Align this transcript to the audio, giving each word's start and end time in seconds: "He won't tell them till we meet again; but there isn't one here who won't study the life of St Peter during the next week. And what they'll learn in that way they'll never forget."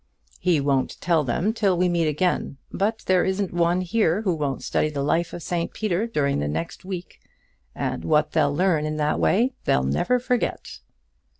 "He 0.39 0.59
won't 0.59 0.99
tell 0.99 1.23
them 1.23 1.53
till 1.53 1.77
we 1.77 1.87
meet 1.87 2.07
again; 2.07 2.57
but 2.71 3.03
there 3.05 3.23
isn't 3.23 3.53
one 3.53 3.81
here 3.81 4.23
who 4.23 4.33
won't 4.33 4.63
study 4.63 4.89
the 4.89 5.03
life 5.03 5.31
of 5.31 5.43
St 5.43 5.71
Peter 5.75 6.07
during 6.07 6.39
the 6.39 6.47
next 6.47 6.83
week. 6.83 7.21
And 7.75 8.03
what 8.03 8.31
they'll 8.31 8.51
learn 8.51 8.87
in 8.87 8.97
that 8.97 9.19
way 9.19 9.53
they'll 9.65 9.83
never 9.83 10.17
forget." 10.17 10.79